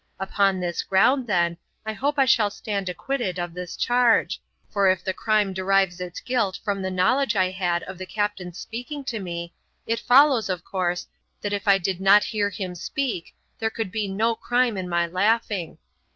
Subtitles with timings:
[0.19, 5.03] Upon this ground, then, I hope I shall stand acquitted of this charge, for if
[5.03, 9.19] the crime derives its guilt from the knowledge I had of the captain's speaking to
[9.19, 9.53] me,
[9.85, 11.05] it follows, of course,
[11.41, 15.05] that if I did not hear him speak, there could be no crime in my
[15.05, 15.77] laughing.